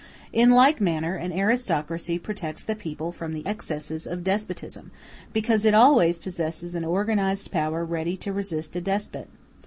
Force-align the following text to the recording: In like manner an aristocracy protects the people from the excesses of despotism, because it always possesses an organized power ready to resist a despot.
In 0.33 0.49
like 0.49 0.81
manner 0.81 1.13
an 1.13 1.31
aristocracy 1.31 2.17
protects 2.17 2.63
the 2.63 2.73
people 2.73 3.11
from 3.11 3.33
the 3.35 3.45
excesses 3.45 4.07
of 4.07 4.23
despotism, 4.23 4.89
because 5.31 5.63
it 5.63 5.75
always 5.75 6.17
possesses 6.17 6.73
an 6.73 6.83
organized 6.83 7.51
power 7.51 7.85
ready 7.85 8.17
to 8.17 8.33
resist 8.33 8.75
a 8.75 8.81
despot. 8.81 9.27